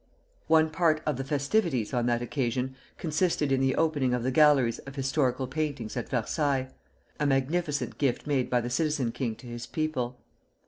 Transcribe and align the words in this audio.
One 0.47 0.71
part 0.71 1.03
of 1.05 1.17
the 1.17 1.23
festivities 1.23 1.93
on 1.93 2.07
that 2.07 2.23
occasion 2.23 2.75
consisted 2.97 3.51
in 3.51 3.61
the 3.61 3.75
opening 3.75 4.15
of 4.15 4.23
the 4.23 4.31
galleries 4.31 4.79
of 4.79 4.95
historical 4.95 5.45
paintings 5.45 5.95
at 5.95 6.09
Versailles, 6.09 6.69
a 7.19 7.27
magnificent 7.27 7.99
gift 7.99 8.25
made 8.25 8.49
by 8.49 8.61
the 8.61 8.69
Citizen 8.71 9.11
King 9.11 9.35
to 9.35 9.45
his 9.45 9.67
people. 9.67 10.19